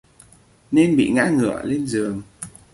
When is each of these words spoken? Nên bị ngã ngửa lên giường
Nên 0.71 0.97
bị 0.97 1.09
ngã 1.09 1.29
ngửa 1.29 1.61
lên 1.63 1.87
giường 1.87 2.21